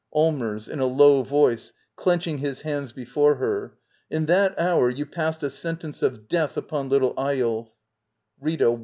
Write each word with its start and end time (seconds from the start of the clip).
Allmers. 0.13 0.67
[In 0.67 0.79
a 0.79 0.87
low 0.87 1.21
voice, 1.21 1.73
clenching 1.95 2.39
his 2.39 2.61
hands 2.61 2.91
j/^ 2.91 2.95
before 2.95 3.35
her.] 3.35 3.77
In 4.09 4.25
that 4.25 4.59
hour 4.59 4.89
you 4.89 5.05
passed 5.05 5.43
a 5.43 5.49
sentence 5.51 6.01
of 6.01 6.27
death 6.27 6.57
upon 6.57 6.89
little 6.89 7.13
Eyolf. 7.19 7.69
/Rita. 8.43 8.79